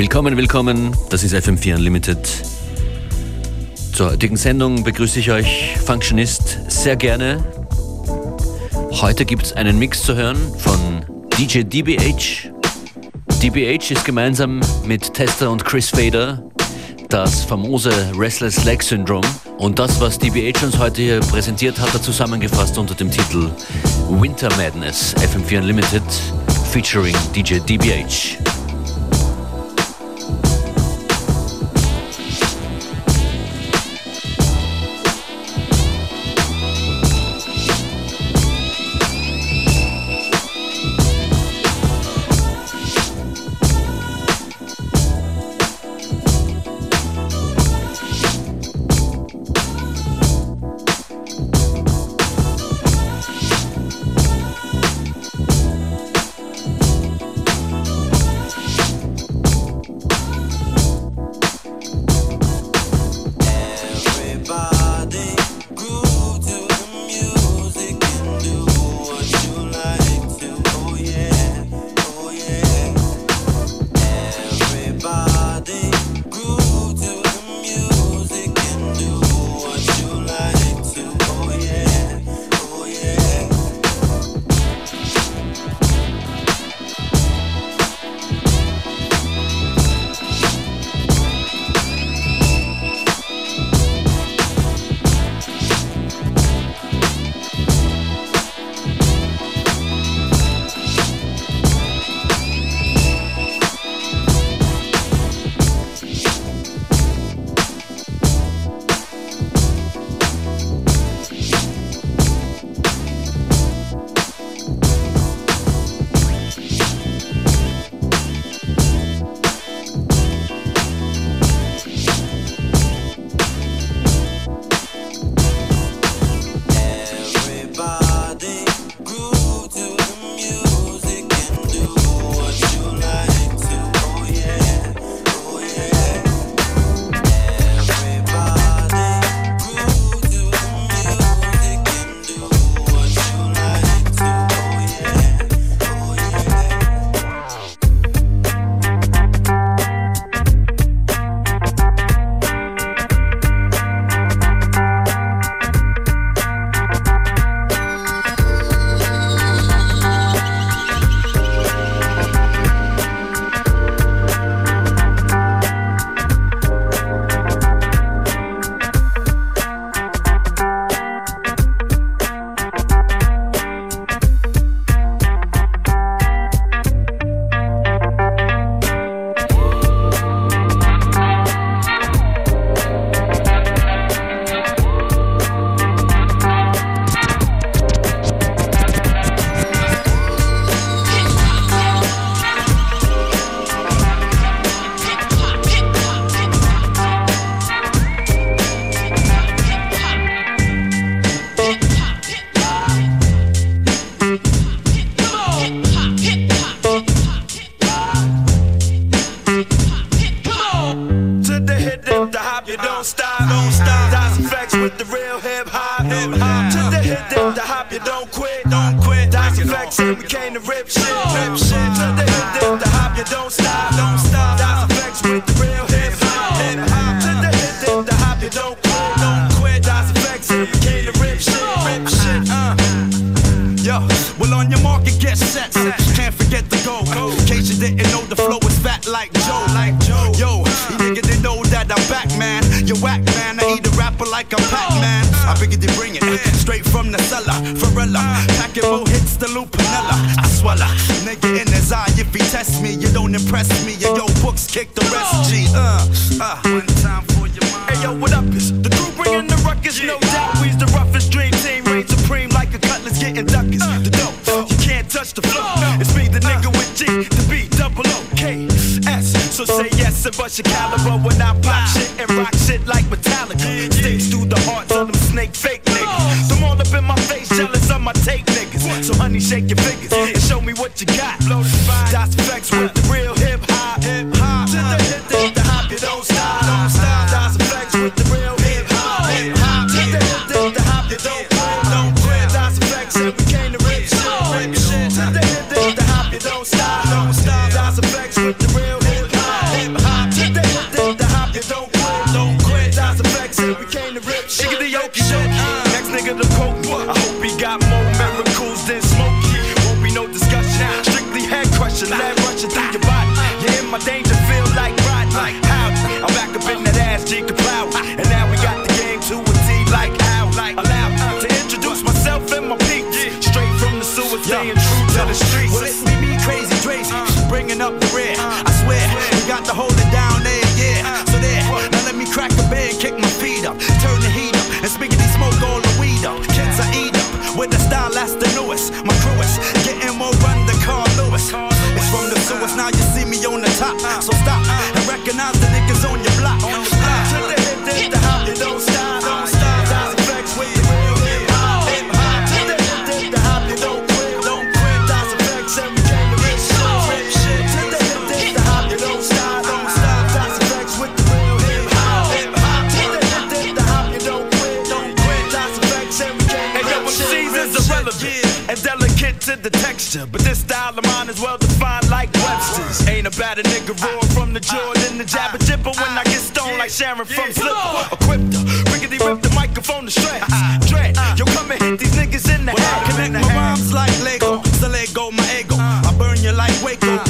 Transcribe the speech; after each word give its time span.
Willkommen, 0.00 0.38
willkommen. 0.38 0.96
Das 1.10 1.22
ist 1.22 1.34
FM4 1.34 1.74
Unlimited. 1.74 2.26
Zur 3.92 4.12
heutigen 4.12 4.38
Sendung 4.38 4.82
begrüße 4.82 5.20
ich 5.20 5.30
euch, 5.30 5.76
Functionist, 5.84 6.58
sehr 6.68 6.96
gerne. 6.96 7.44
Heute 8.92 9.26
gibt 9.26 9.42
es 9.42 9.52
einen 9.52 9.78
Mix 9.78 10.02
zu 10.02 10.14
hören 10.14 10.38
von 10.56 11.04
DJ 11.36 11.64
DBH. 11.64 12.50
DBH 13.42 13.90
ist 13.90 14.06
gemeinsam 14.06 14.62
mit 14.86 15.12
Tester 15.12 15.50
und 15.50 15.66
Chris 15.66 15.90
Fader 15.90 16.50
das 17.10 17.44
famose 17.44 17.92
Restless 18.16 18.64
Leg 18.64 18.82
Syndrome. 18.82 19.28
Und 19.58 19.78
das, 19.78 20.00
was 20.00 20.18
DBH 20.18 20.64
uns 20.64 20.78
heute 20.78 21.02
hier 21.02 21.20
präsentiert 21.20 21.78
hat, 21.78 21.92
er 21.92 22.00
zusammengefasst 22.00 22.78
unter 22.78 22.94
dem 22.94 23.10
Titel 23.10 23.50
Winter 24.08 24.48
Madness 24.56 25.14
FM4 25.16 25.58
Unlimited 25.58 26.02
featuring 26.72 27.16
DJ 27.34 27.58
DBH. 27.58 28.39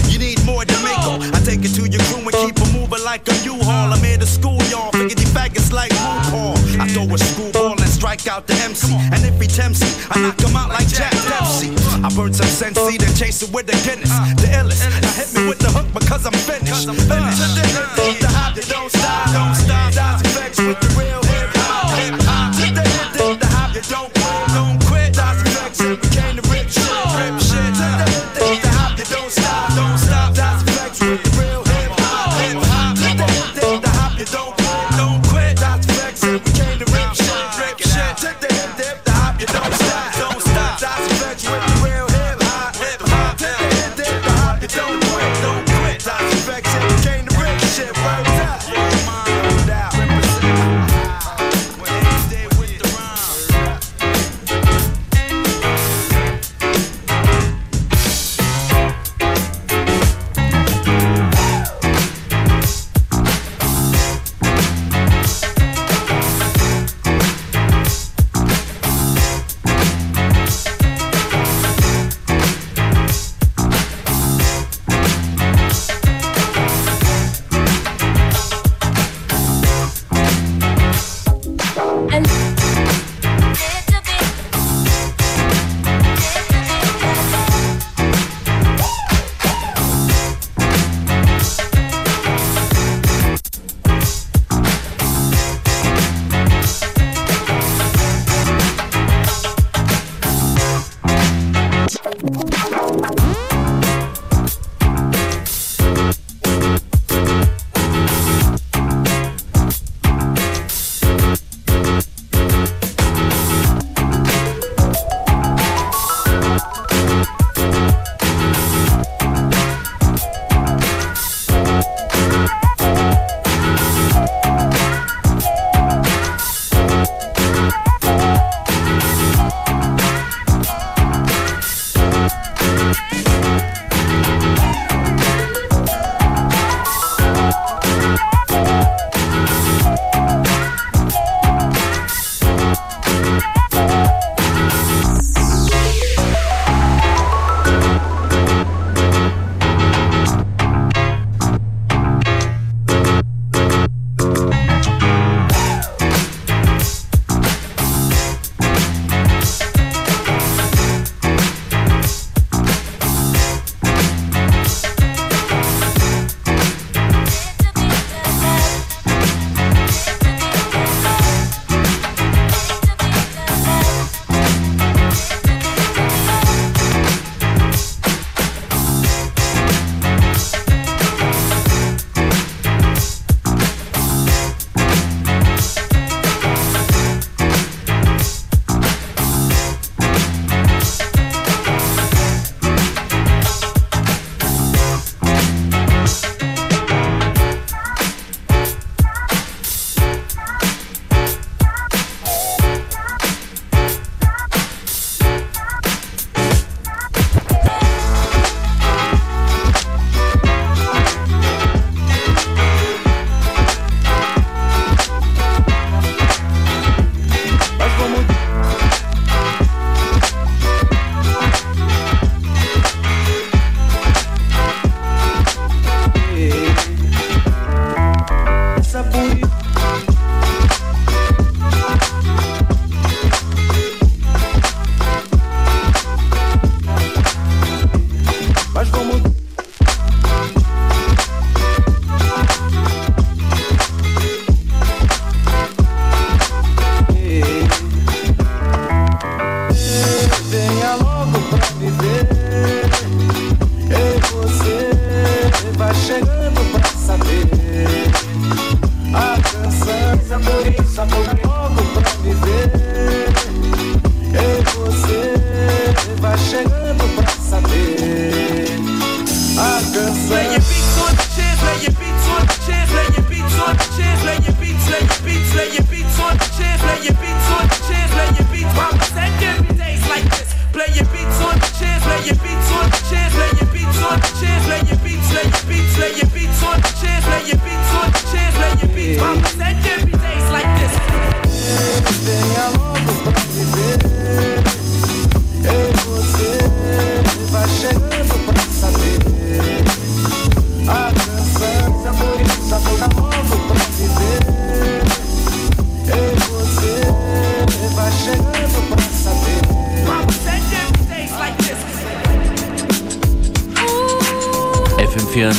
You 0.09 0.19
need 0.19 0.41
more 0.47 0.65
Jamaica. 0.65 1.37
I 1.37 1.41
take 1.45 1.61
it 1.65 1.77
to 1.77 1.85
your 1.85 2.01
crew 2.09 2.25
and 2.25 2.37
keep 2.41 2.57
it 2.57 2.71
moving 2.73 3.05
like 3.05 3.29
a 3.29 3.37
U-Haul. 3.45 3.93
I'm 3.93 4.05
in 4.05 4.21
the 4.21 4.27
school 4.27 4.57
y'all, 4.73 4.91
figure 4.93 5.15
these 5.15 5.33
faggots 5.37 5.73
like 5.73 5.93
RuPaul. 5.93 6.57
I 6.81 6.89
throw 6.89 7.05
a 7.05 7.19
screwball 7.19 7.77
and 7.77 7.91
strike 7.91 8.27
out 8.27 8.47
the 8.47 8.55
MC. 8.55 8.89
And 9.13 9.21
if 9.25 9.37
he 9.41 9.47
tempts 9.47 9.81
me, 9.85 9.91
I 10.11 10.21
knock 10.21 10.41
him 10.41 10.57
out 10.57 10.71
like 10.71 10.89
Jack 10.89 11.13
Dempsey. 11.29 11.77
I 12.01 12.09
burn 12.17 12.33
some 12.33 12.47
sensei 12.49 12.97
then 12.97 13.15
chase 13.15 13.43
it 13.43 13.53
with 13.53 13.69
uh, 13.69 13.73
the 13.73 13.77
Guinness. 13.85 14.13
The 14.41 14.49
illest. 14.57 14.81
Now 15.03 15.13
hit 15.13 15.29
me 15.37 15.49
with 15.49 15.59
the 15.59 15.69
hook 15.69 15.89
because 15.93 16.25
I'm 16.25 16.33
finished. 16.33 16.89
Finished. 16.89 17.70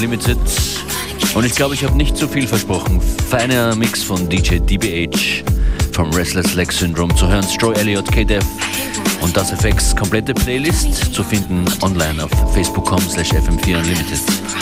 Unlimited. 0.02 0.40
Und 1.36 1.46
ich 1.46 1.54
glaube, 1.54 1.76
ich 1.76 1.84
habe 1.84 1.96
nicht 1.96 2.18
zu 2.18 2.28
viel 2.28 2.48
versprochen. 2.48 3.00
Feiner 3.30 3.76
Mix 3.76 4.02
von 4.02 4.28
DJ 4.28 4.58
DBH 4.58 5.44
vom 5.92 6.12
Restless 6.14 6.56
Leg 6.56 6.72
Syndrome 6.72 7.14
zu 7.14 7.28
hören. 7.28 7.44
Stroy 7.44 7.76
Elliott, 7.76 8.12
KDF 8.12 8.44
und 9.22 9.38
das 9.38 9.52
FX. 9.52 9.96
Komplette 9.96 10.34
Playlist 10.34 11.14
zu 11.14 11.24
finden 11.24 11.66
online 11.84 12.24
auf 12.24 12.32
facebook.com/fm4unlimited. 12.56 14.61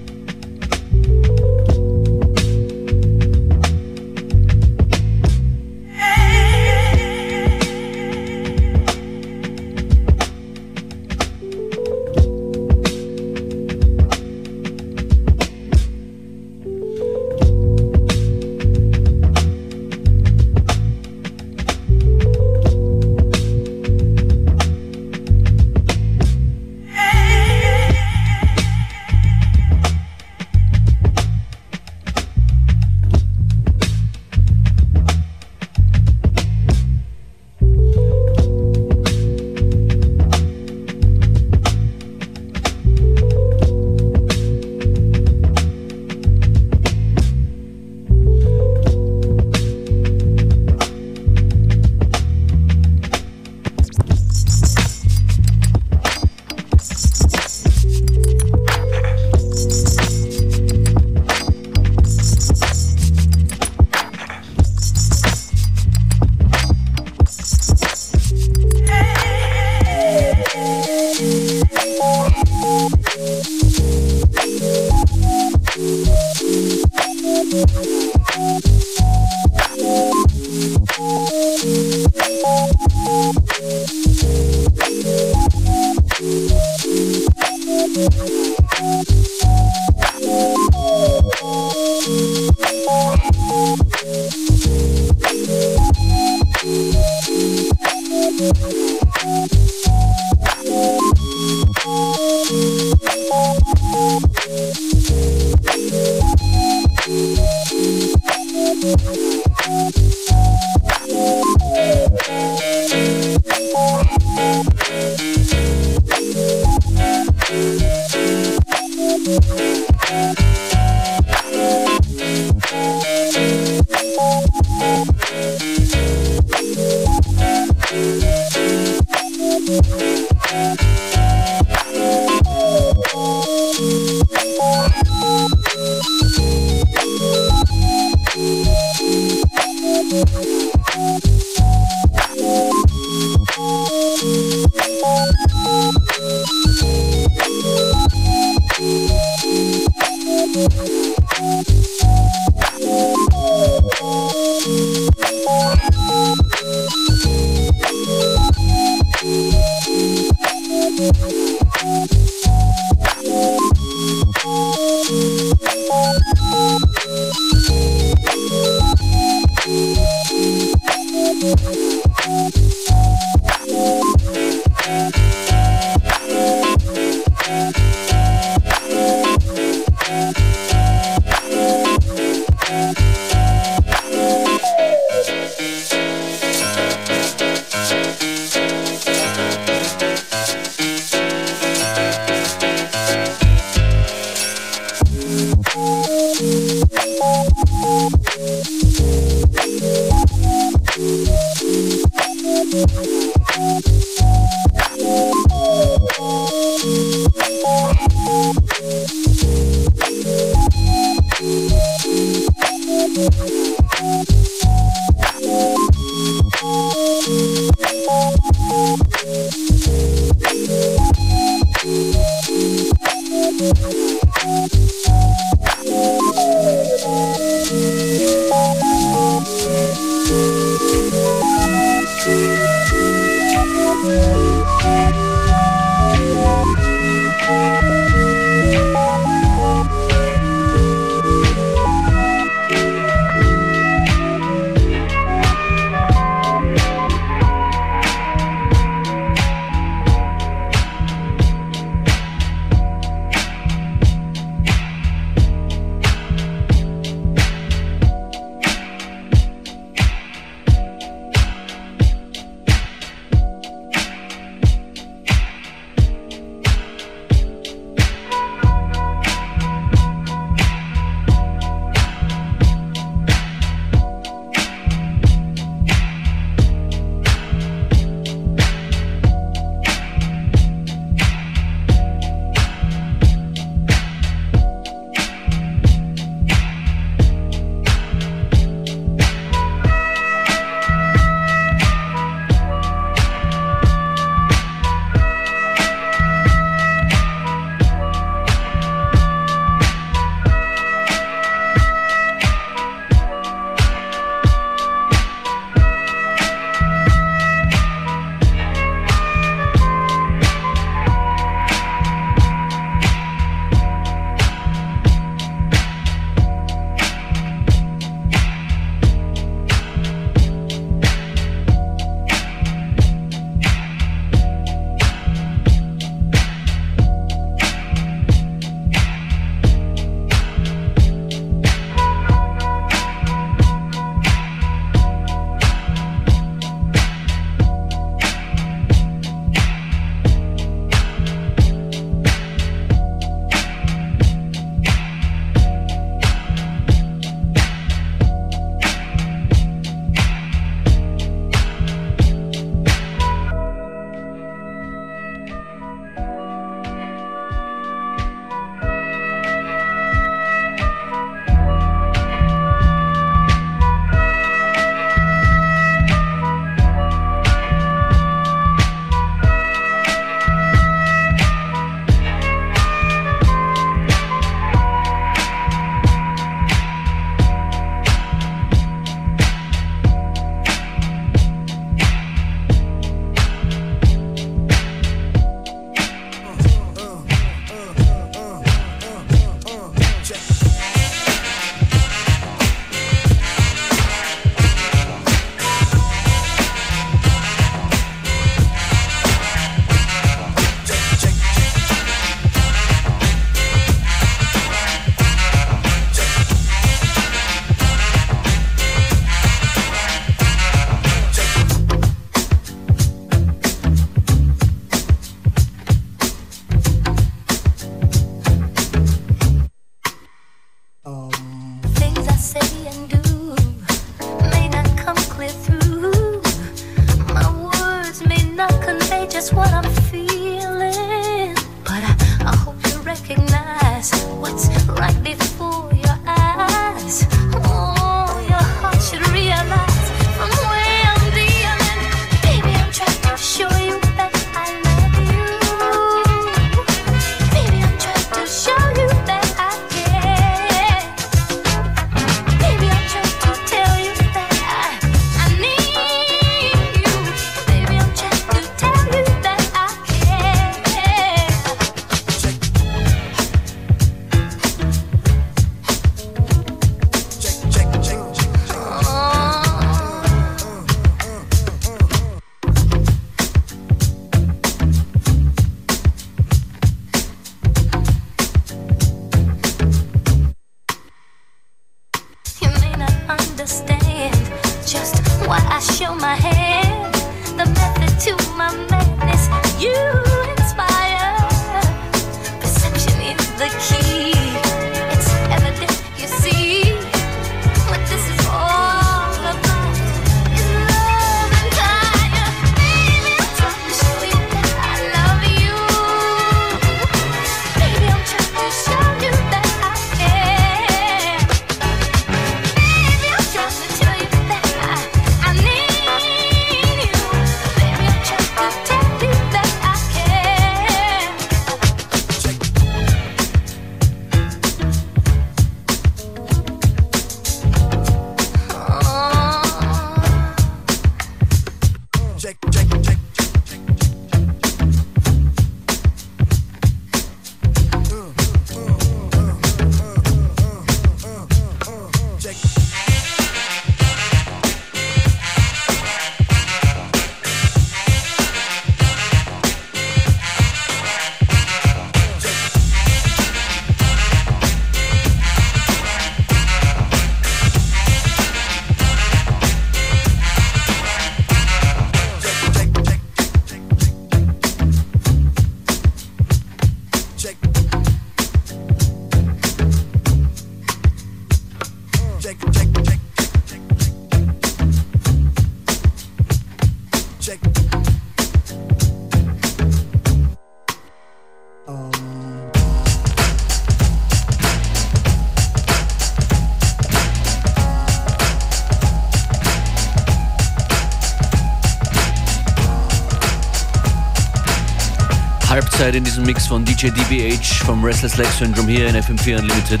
seid 596.14 596.18
in 596.18 596.24
diesem 596.24 596.44
Mix 596.44 596.68
von 596.68 596.84
DJ 596.84 597.08
DBH 597.08 597.84
vom 597.84 598.04
Restless 598.04 598.36
Leg 598.36 598.46
Syndrome 598.56 598.88
hier 598.88 599.08
in 599.08 599.16
FM4 599.16 599.58
Unlimited. 599.58 600.00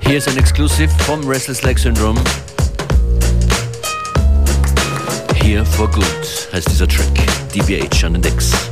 Hier 0.00 0.18
ist 0.18 0.28
ein 0.28 0.36
Exclusive 0.38 0.90
vom 1.04 1.24
Restless 1.24 1.62
Leg 1.62 1.78
Syndrome. 1.78 2.20
Here 5.36 5.64
for 5.64 5.88
Good 5.88 6.04
heißt 6.52 6.68
dieser 6.68 6.88
Track. 6.88 7.14
DBH 7.54 8.06
an 8.06 8.14
den 8.14 8.22
Decks. 8.22 8.69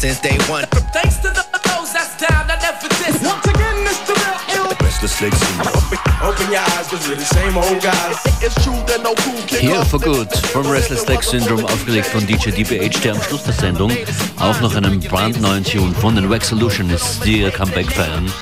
Since 0.00 0.18
day 0.20 0.38
one. 0.48 0.64
Thanks 0.96 1.18
to 1.18 1.28
the 1.28 1.44
those 1.80 1.92
that's 1.92 2.16
down, 2.16 2.48
I 2.48 2.56
never 2.56 2.88
diss. 2.88 3.20
Once 3.22 3.44
again, 3.44 3.76
Mr. 3.84 4.16
Real 4.16 4.40
Ill. 4.56 4.76
Restless 4.80 5.20
Legs 5.20 5.38
Syndrome. 5.38 5.76
Open 6.22 6.52
your 6.52 6.60
eyes, 6.60 6.88
cause 6.88 7.08
we're 7.08 7.16
the 7.16 7.30
same 7.36 7.56
old 7.56 7.82
guys. 7.82 8.16
It's 8.40 8.56
true 8.64 8.80
that 8.88 9.00
no 9.02 9.14
cool 9.24 9.40
kick 9.46 9.60
Here 9.60 9.84
for 9.84 9.98
Good 9.98 10.32
vom 10.52 10.66
Restless 10.70 11.06
Leg 11.06 11.22
Syndrome, 11.22 11.64
aufgelegt 11.64 12.06
von 12.06 12.26
DJ 12.26 12.50
DBH, 12.50 13.00
der 13.02 13.12
am 13.12 13.22
Schluss 13.22 13.42
der 13.44 13.52
Sendung 13.52 13.92
auch 14.38 14.60
noch 14.60 14.74
einen 14.74 15.00
brandneuen 15.00 15.64
Tune 15.64 15.94
von 15.94 16.16
den 16.16 16.30
Wax 16.30 16.48
Solutionists, 16.48 17.20
die 17.20 17.42
ihr 17.42 17.50
Comeback 17.50 17.92
feiern, 17.92 18.32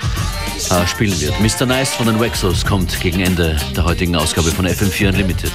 äh, 0.70 0.86
spielen 0.86 1.20
wird. 1.20 1.34
Mr. 1.40 1.66
Nice 1.66 1.90
von 1.90 2.06
den 2.06 2.20
Waxos 2.20 2.64
kommt 2.64 3.00
gegen 3.00 3.20
Ende 3.20 3.56
der 3.74 3.84
heutigen 3.84 4.14
Ausgabe 4.14 4.50
von 4.50 4.64
FM4 4.66 5.08
Unlimited. 5.08 5.52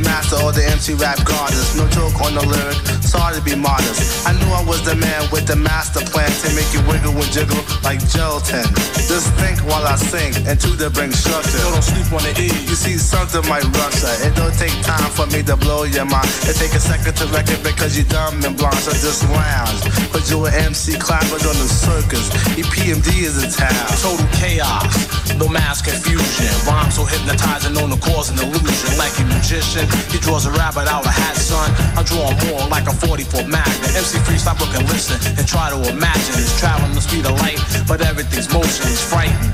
Master 0.00 0.36
or 0.42 0.52
the 0.52 0.64
MC 0.64 0.94
rap 0.94 1.22
goddess. 1.24 1.76
No 1.76 1.86
joke 1.88 2.20
on 2.22 2.34
the 2.34 2.44
lyric, 2.46 2.76
sorry 3.10 3.34
to 3.34 3.42
be 3.42 3.58
modest. 3.58 4.22
I 4.22 4.32
knew 4.38 4.50
I 4.54 4.62
was 4.62 4.86
the 4.86 4.94
man 4.94 5.26
with 5.34 5.50
the 5.50 5.58
master 5.58 5.98
plan 6.14 6.30
to 6.46 6.48
make 6.54 6.70
you 6.70 6.78
wiggle 6.86 7.10
and 7.10 7.30
jiggle 7.34 7.58
like 7.82 7.98
gelatin. 8.06 8.62
Just 9.10 9.34
think 9.42 9.58
while 9.66 9.82
I 9.82 9.98
sing 9.98 10.30
and 10.46 10.54
to 10.62 10.70
the 10.78 10.94
bring 10.94 11.10
structure. 11.10 11.58
Don't 11.58 11.82
sleep 11.82 12.06
on 12.14 12.22
the 12.22 12.32
E. 12.38 12.46
You 12.70 12.78
see, 12.78 12.94
something 12.94 13.42
might 13.50 13.66
rupture. 13.74 14.14
It 14.22 14.38
don't 14.38 14.54
take 14.54 14.74
time 14.86 15.10
for 15.10 15.26
me 15.34 15.42
to 15.50 15.58
blow 15.58 15.82
your 15.82 16.06
mind. 16.06 16.30
It 16.46 16.54
take 16.54 16.70
a 16.78 16.82
second 16.82 17.18
to 17.18 17.26
record 17.34 17.58
because 17.66 17.98
you 17.98 18.06
dumb 18.06 18.38
and 18.46 18.54
blind. 18.54 18.78
So 18.78 18.94
just 18.94 19.26
lounge. 19.26 19.82
Cause 20.14 20.30
you 20.30 20.38
an 20.46 20.54
MC 20.70 20.94
clappers 20.94 21.42
on 21.42 21.58
the 21.58 21.66
circus. 21.66 22.30
EPMD 22.54 23.26
is 23.26 23.42
a 23.42 23.50
town. 23.50 23.90
Total 23.98 24.30
chaos, 24.38 24.86
no 25.34 25.50
mass 25.50 25.82
confusion. 25.82 26.46
Rhyme 26.62 26.94
so 26.94 27.02
hypnotizing, 27.02 27.74
known 27.74 27.90
to 27.90 27.98
cause 27.98 28.30
an 28.30 28.38
illusion. 28.38 28.94
Like 28.94 29.18
a 29.18 29.26
magician, 29.26 29.90
he 30.14 30.22
draws 30.22 30.46
a 30.46 30.52
rabbit 30.54 30.86
out 30.86 31.02
of 31.02 31.10
hat, 31.10 31.34
son. 31.34 31.74
I 31.98 32.06
draw 32.06 32.30
more 32.46 32.70
like 32.70 32.86
a 32.86 32.99
44 33.00 33.48
Magnum. 33.48 33.96
MC 33.96 34.18
free, 34.24 34.36
stop, 34.36 34.60
look 34.60 34.74
and 34.76 34.86
listen, 34.88 35.16
and 35.38 35.46
try 35.48 35.70
to 35.70 35.78
imagine. 35.88 36.36
It's 36.36 36.58
traveling 36.60 36.94
the 36.94 37.00
speed 37.00 37.24
of 37.24 37.34
light, 37.40 37.60
but 37.88 38.00
everything's 38.04 38.52
motion 38.52 38.86
is 38.88 39.00
frightened. 39.00 39.52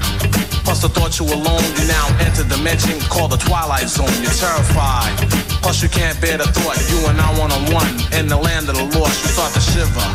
Plus 0.67 0.83
the 0.83 0.91
thought 0.91 1.15
you 1.19 1.25
were 1.25 1.39
alone, 1.39 1.63
you 1.79 1.87
now 1.87 2.07
enter 2.19 2.43
the 2.43 2.57
dimension 2.59 2.99
called 3.07 3.31
the 3.31 3.39
twilight 3.39 3.87
zone. 3.87 4.11
You're 4.19 4.35
terrified. 4.35 5.15
Plus 5.63 5.83
you 5.83 5.89
can't 5.89 6.19
bear 6.21 6.39
the 6.39 6.49
thought, 6.51 6.75
you 6.91 6.99
and 7.07 7.21
I 7.21 7.31
one 7.39 7.53
on 7.55 7.63
one 7.71 7.95
in 8.19 8.27
the 8.27 8.37
land 8.37 8.69
of 8.69 8.75
the 8.75 8.87
lost. 8.99 9.23
You 9.23 9.31
start 9.31 9.55
to 9.55 9.63
shiver. 9.63 10.07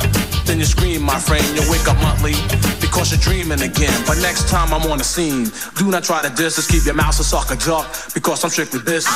Then 0.45 0.59
you 0.59 0.65
scream, 0.65 1.01
my 1.01 1.19
friend. 1.19 1.45
You 1.55 1.63
wake 1.71 1.87
up 1.87 1.95
monthly 2.03 2.35
because 2.83 3.11
you're 3.11 3.23
dreaming 3.23 3.61
again. 3.61 3.95
But 4.05 4.19
next 4.19 4.49
time 4.49 4.73
I'm 4.73 4.83
on 4.91 4.97
the 4.97 5.07
scene, 5.07 5.47
do 5.79 5.89
not 5.89 6.03
try 6.03 6.21
to 6.21 6.29
diss 6.35 6.59
us. 6.59 6.67
Keep 6.67 6.85
your 6.85 6.95
mouth 6.95 7.17
a 7.19 7.23
sucker 7.23 7.55
jock 7.55 7.87
because 8.13 8.43
I'm 8.43 8.49
strictly 8.49 8.81
business. 8.83 9.07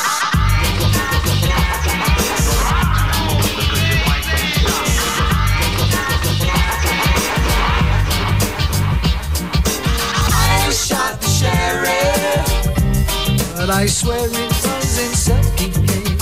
But 13.68 13.74
I 13.74 13.88
swear 13.88 14.28
it 14.28 14.32
was 14.32 15.00
in 15.00 15.14
self-defense. 15.16 16.22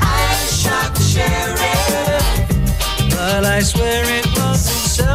I 0.00 0.46
shot 0.46 0.94
the 0.94 1.02
sheriff, 1.02 2.24
but 3.10 3.44
I 3.44 3.60
swear 3.62 4.04
it 4.04 4.26
was 4.26 4.66
in 4.68 4.88
self-defense. 4.88 5.11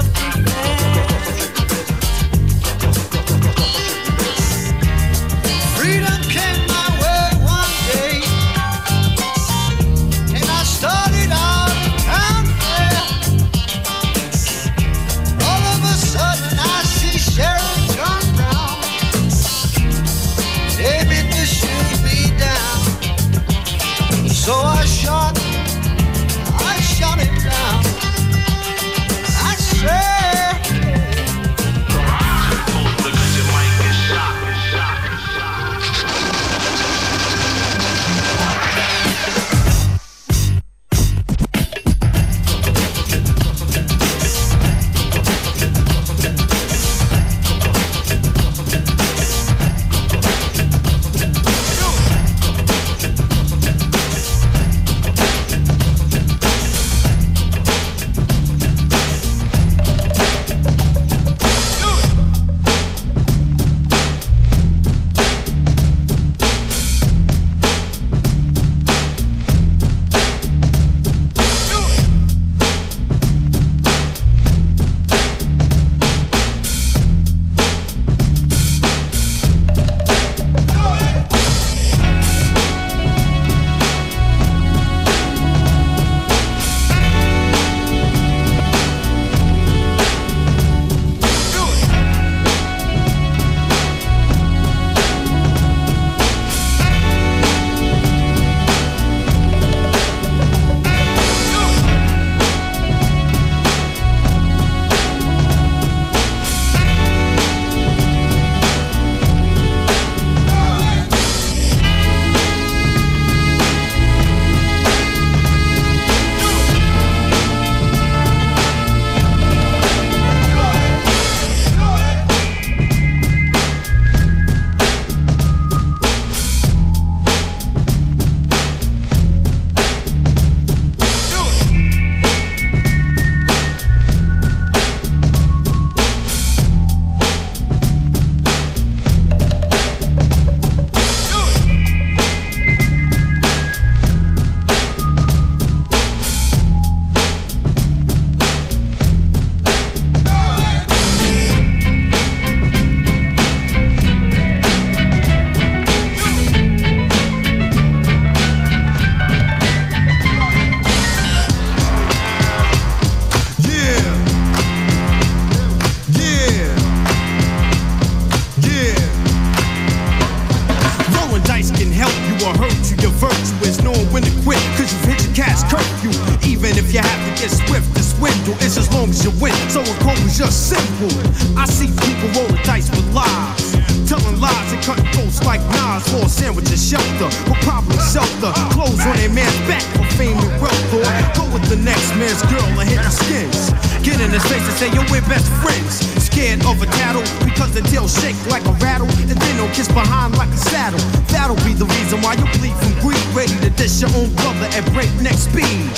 Scared 196.48 196.66
of 196.66 196.82
a 196.82 196.86
tattle 196.86 197.28
because 197.44 197.74
the 197.74 197.82
tail 197.92 198.08
shake 198.08 198.40
like 198.48 198.64
a 198.64 198.72
rattle. 198.80 199.10
And 199.28 199.36
then 199.36 199.58
they'll 199.58 199.68
kiss 199.76 199.90
behind 199.90 200.38
like 200.38 200.48
a 200.48 200.56
saddle. 200.56 201.00
That'll 201.28 201.60
be 201.68 201.74
the 201.76 201.84
reason 201.84 202.22
why 202.22 202.40
you 202.40 202.48
bleed 202.56 202.72
from 202.80 202.96
greed. 203.04 203.20
Ready 203.36 203.52
to 203.68 203.70
dish 203.76 204.00
your 204.00 204.16
own 204.16 204.32
brother 204.40 204.64
at 204.72 204.88
breakneck 204.96 205.36
speed. 205.36 205.92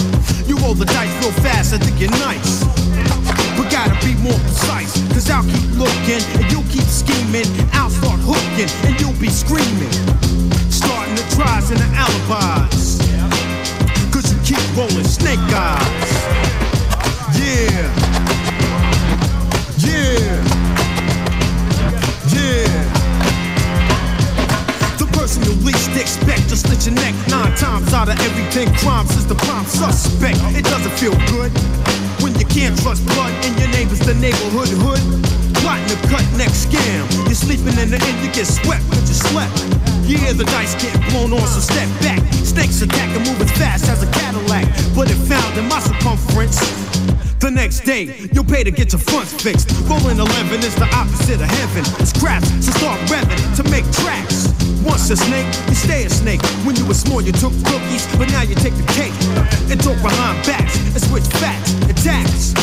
You 0.49 0.57
roll 0.57 0.73
the 0.73 0.89
dice 0.89 1.13
real 1.21 1.37
fast 1.45 1.75
I 1.75 1.77
think 1.77 2.01
you're 2.01 2.17
nice. 2.25 2.65
But 3.61 3.69
gotta 3.69 3.93
be 4.01 4.17
more 4.25 4.41
precise. 4.41 4.97
Cause 5.13 5.29
I'll 5.29 5.45
keep 5.45 5.69
looking 5.77 6.25
and 6.41 6.49
you'll 6.49 6.65
keep 6.73 6.89
scheming. 6.89 7.45
I'll 7.77 7.93
start 7.93 8.17
hooking 8.25 8.73
and 8.89 8.97
you'll 8.97 9.21
be 9.21 9.29
screaming. 9.29 9.93
Starting 10.73 11.13
the 11.13 11.25
tries 11.37 11.69
and 11.69 11.77
the 11.77 11.89
alibis. 11.93 12.97
Cause 14.09 14.33
you 14.33 14.39
keep 14.41 14.65
rolling 14.73 15.05
snake 15.05 15.37
eyes. 15.53 16.09
Yeah. 17.37 18.38
Yeah. 19.79 20.35
Yeah. 22.35 22.67
The 24.99 25.07
person 25.15 25.43
you 25.43 25.55
least 25.63 25.95
expect 25.95 26.49
to 26.49 26.57
slit 26.57 26.85
your 26.85 26.95
neck 26.95 27.15
nine 27.29 27.55
times 27.55 27.93
out 27.93 28.09
of 28.09 28.19
every 28.19 28.43
ten 28.51 28.67
crimes 28.75 29.15
is 29.15 29.25
the 29.25 29.35
prime 29.35 29.63
suspect. 29.65 30.37
It 30.51 30.65
doesn't 30.65 30.91
feel 30.99 31.15
good 31.31 31.51
when 32.19 32.35
you 32.35 32.45
can't 32.45 32.75
trust 32.81 33.05
blood 33.15 33.31
and 33.45 33.57
your 33.57 33.69
neighbor's 33.69 33.99
the 33.99 34.15
neighborhood 34.15 34.67
hood. 34.83 34.99
Plotting 35.63 35.87
to 35.87 35.95
cut 36.11 36.27
next 36.35 36.67
scam. 36.67 37.07
You're 37.23 37.39
sleeping 37.39 37.79
in 37.79 37.89
the 37.89 37.99
end, 38.03 38.17
you 38.19 38.31
get 38.35 38.47
swept, 38.47 38.83
but 38.89 38.99
you 39.07 39.15
slept. 39.15 39.55
Yeah, 40.03 40.33
the 40.33 40.43
dice 40.43 40.75
getting 40.75 41.01
blown 41.11 41.31
on, 41.31 41.47
so 41.47 41.59
step 41.63 41.87
back. 42.01 42.19
Snakes 42.43 42.81
attack 42.81 43.15
and 43.15 43.23
move 43.27 43.39
as 43.39 43.51
fast 43.55 43.87
as 43.87 44.03
a 44.03 44.11
Cadillac, 44.11 44.67
but 44.95 45.09
it 45.09 45.15
found 45.23 45.57
in 45.57 45.69
my 45.69 45.79
circumference. 45.79 46.59
The 47.39 47.49
next 47.49 47.81
day, 47.87 48.27
you'll 48.33 48.43
pay 48.43 48.63
to 48.63 48.71
get 48.71 48.91
your 48.91 48.99
fronts 48.99 49.31
fixed. 49.31 49.71
Rolling 49.87 50.19
11 50.19 50.59
is 50.59 50.75
the 50.75 50.87
opposite 50.91 51.39
of 51.39 51.47
heaven. 51.47 51.87
It's 52.03 52.11
craps, 52.11 52.51
so 52.59 52.71
start 52.75 52.99
revving 53.07 53.39
to 53.55 53.63
make 53.71 53.87
tracks. 54.03 54.51
Once 54.83 55.09
a 55.09 55.15
snake, 55.15 55.47
you 55.67 55.75
stay 55.75 56.03
a 56.03 56.09
snake. 56.09 56.43
When 56.67 56.75
you 56.75 56.85
were 56.85 56.99
small, 56.99 57.21
you 57.21 57.31
took 57.31 57.55
cookies, 57.63 58.03
but 58.19 58.27
now 58.35 58.43
you 58.43 58.55
take 58.55 58.75
the 58.75 58.87
cake 58.91 59.15
and 59.71 59.79
talk 59.79 59.95
behind 60.03 60.43
backs 60.45 60.75
and 60.83 60.99
switch 60.99 61.23
facts 61.39 61.73
and 61.87 61.95
tax 61.95 62.53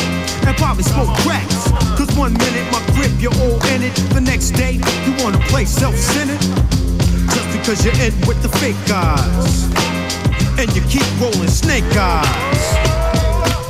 and 0.45 0.55
probably 0.57 0.83
smoke 0.83 1.09
cracks. 1.25 1.73
Cause 1.97 2.13
one 2.15 2.33
minute 2.37 2.65
my 2.71 2.81
grip, 2.93 3.11
you're 3.17 3.33
all 3.41 3.57
in 3.73 3.81
it. 3.81 3.93
The 4.13 4.21
next 4.21 4.51
day, 4.51 4.77
you 4.77 5.11
wanna 5.17 5.41
play 5.49 5.65
self-centered. 5.65 6.39
Just 7.33 7.49
because 7.51 7.83
you're 7.83 7.97
in 7.97 8.13
with 8.29 8.41
the 8.45 8.49
fake 8.61 8.77
guys. 8.85 9.65
And 10.61 10.69
you 10.77 10.81
keep 10.85 11.05
rolling 11.19 11.49
snake 11.49 11.83
eyes. 11.97 12.61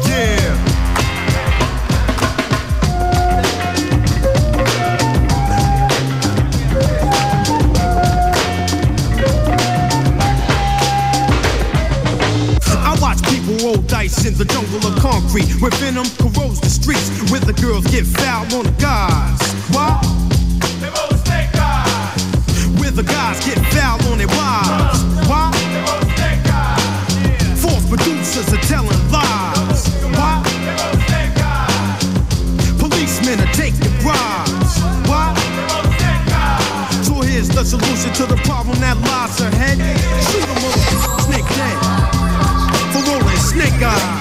Yeah. 0.07 0.76
Dice 13.97 14.25
in 14.25 14.33
the 14.35 14.45
jungle 14.45 14.77
of 14.85 14.93
concrete 15.01 15.49
where 15.59 15.71
venom 15.81 16.05
corrodes 16.21 16.61
the 16.61 16.69
streets, 16.69 17.09
where 17.31 17.39
the 17.39 17.53
girls 17.53 17.83
get 17.87 18.05
foul 18.05 18.45
on 18.53 18.63
the 18.69 18.75
guys. 18.77 19.39
Why? 19.73 19.97
They 20.81 20.89
roll 20.93 21.17
snake 21.25 21.49
eyes. 21.57 22.21
Where 22.77 22.91
the 22.91 23.01
guys 23.01 23.43
get 23.43 23.57
foul 23.73 23.97
on 24.11 24.19
their 24.21 24.27
wives. 24.27 25.01
Why? 25.25 25.49
They 25.73 25.81
roll 25.89 26.05
snake 26.13 26.45
eyes. 26.45 27.57
False 27.57 27.85
producers 27.89 28.47
are 28.53 28.63
telling 28.69 29.01
lies. 29.09 29.89
Why? 30.13 30.45
They 30.45 30.75
roll 30.77 30.97
snake 31.09 31.37
eyes. 31.41 32.05
Policemen 32.77 33.41
are 33.41 33.53
taking 33.57 33.93
bribes. 34.05 34.73
Why? 35.09 35.33
They 35.57 35.65
roll 35.73 35.89
snake 35.97 36.29
eyes. 36.37 37.07
So 37.07 37.13
here's 37.25 37.49
the 37.49 37.65
solution 37.65 38.13
to 38.13 38.25
the 38.29 38.37
problem 38.45 38.77
that 38.77 38.97
lies 39.09 39.41
ahead. 39.41 39.81
Shoot 40.29 40.56
rolling 43.79 44.16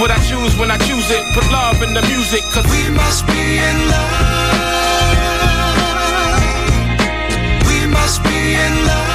what 0.00 0.10
I 0.10 0.18
choose 0.24 0.56
when 0.56 0.70
I 0.70 0.78
choose 0.78 1.10
it. 1.10 1.22
Put 1.34 1.44
love 1.52 1.82
in 1.82 1.92
the 1.92 2.00
music, 2.02 2.42
cause 2.50 2.64
We 2.72 2.88
must 2.90 3.26
be 3.26 3.58
in 3.58 3.76
love. 3.92 5.16
We 7.68 7.86
must 7.86 8.22
be 8.24 8.54
in 8.54 8.86
love. 8.86 9.09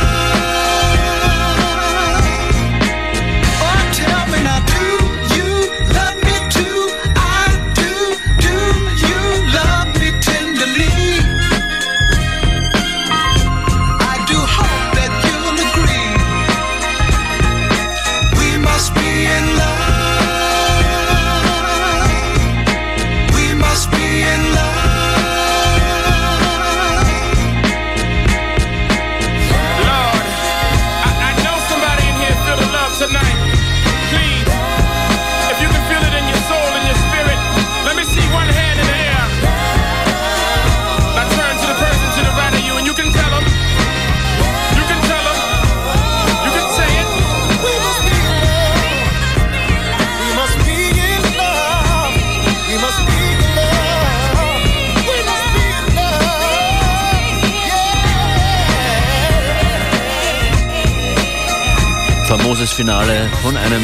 Famoses 62.66 62.74
Finale 62.74 63.30
von 63.44 63.56
einem 63.58 63.82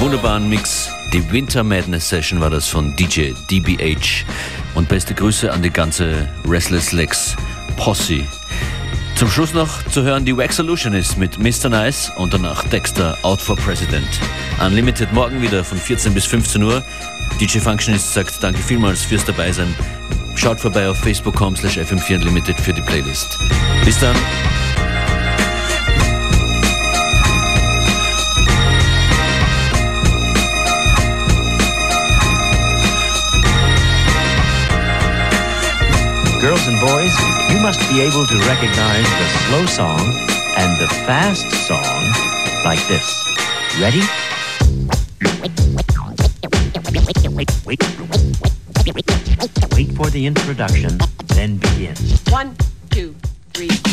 wunderbaren 0.00 0.48
Mix. 0.48 0.90
Die 1.12 1.32
Winter 1.32 1.62
Madness 1.62 2.08
Session 2.08 2.40
war 2.40 2.48
das 2.48 2.66
von 2.66 2.96
DJ 2.96 3.32
DBH. 3.50 4.24
Und 4.74 4.88
beste 4.88 5.12
Grüße 5.12 5.52
an 5.52 5.62
die 5.62 5.70
ganze 5.70 6.28
Restless 6.48 6.92
Legs 6.92 7.36
Posse. 7.76 8.24
Zum 9.16 9.28
Schluss 9.30 9.52
noch 9.52 9.82
zu 9.88 10.02
hören 10.02 10.24
die 10.24 10.36
Wax 10.36 10.56
Solutionist 10.56 11.18
mit 11.18 11.38
Mr. 11.38 11.68
Nice 11.68 12.10
und 12.16 12.32
danach 12.32 12.64
Dexter 12.68 13.18
Out 13.22 13.42
for 13.42 13.56
President. 13.56 14.08
Unlimited 14.64 15.12
morgen 15.12 15.42
wieder 15.42 15.62
von 15.62 15.76
14 15.76 16.14
bis 16.14 16.24
15 16.24 16.62
Uhr. 16.62 16.82
DJ 17.38 17.58
Functionist 17.58 18.14
sagt 18.14 18.42
danke 18.42 18.62
vielmals 18.62 19.02
fürs 19.02 19.24
Dabeisein. 19.24 19.74
Schaut 20.36 20.58
vorbei 20.58 20.88
auf 20.88 20.98
facebook.com 20.98 21.56
slash 21.56 21.76
fm4 21.76 22.16
unlimited 22.16 22.58
für 22.58 22.72
die 22.72 22.82
Playlist. 22.82 23.38
Bis 23.84 23.98
dann. 23.98 24.16
Girls 36.62 36.74
and 36.74 36.80
boys, 36.80 37.52
you 37.52 37.60
must 37.60 37.80
be 37.90 38.00
able 38.00 38.24
to 38.24 38.38
recognize 38.46 39.04
the 39.04 39.28
slow 39.46 39.66
song 39.66 40.00
and 40.56 40.80
the 40.80 40.86
fast 41.06 41.50
song 41.66 42.04
like 42.64 42.78
this. 42.86 43.24
Ready? 43.80 44.02
Wait 49.74 49.92
for 49.96 50.10
the 50.10 50.24
introduction, 50.24 50.98
then 51.28 51.56
begin. 51.56 51.96
One, 52.30 52.54
two, 52.90 53.16
three, 53.54 53.91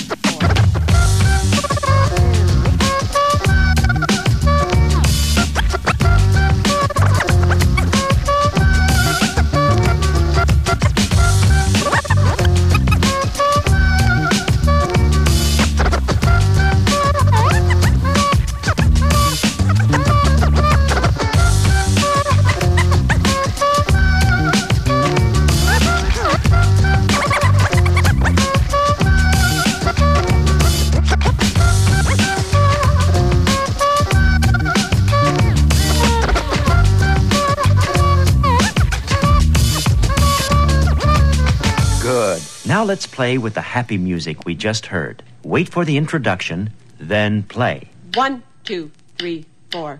play 43.19 43.37
with 43.37 43.53
the 43.53 43.75
happy 43.75 43.97
music 43.97 44.45
we 44.45 44.55
just 44.55 44.85
heard. 44.85 45.21
Wait 45.43 45.67
for 45.67 45.83
the 45.83 45.97
introduction, 45.97 46.69
then 46.97 47.43
play. 47.43 47.89
One, 48.13 48.43
two, 48.63 48.91
three, 49.17 49.45
four. 49.71 49.99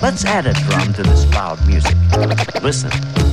Let's 0.00 0.24
add 0.24 0.46
a 0.46 0.52
drum 0.52 0.92
to 0.92 1.02
this 1.02 1.26
loud 1.34 1.66
music. 1.66 1.96
Listen. 2.62 3.23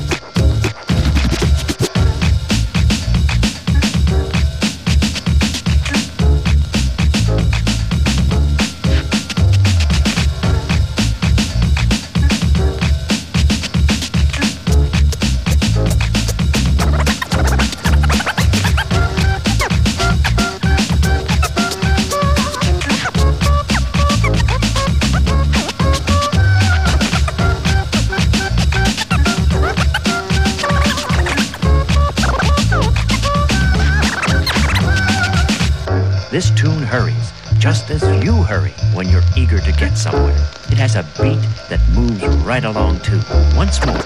Once 43.71 43.85
more. 43.85 44.01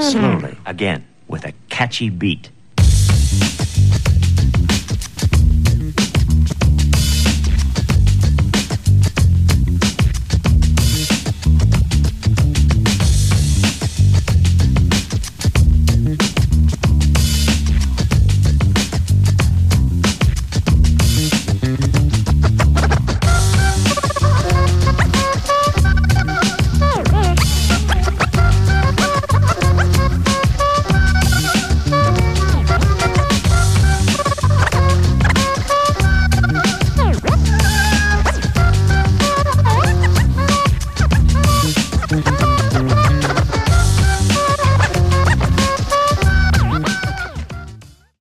Slowly, 0.00 0.56
again, 0.64 1.06
with 1.28 1.44
a 1.44 1.52
catchy 1.68 2.08
beat. 2.08 2.50